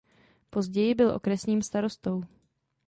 Později 0.49 0.95
byl 0.95 1.11
okresním 1.15 1.61
starostou. 1.61 2.23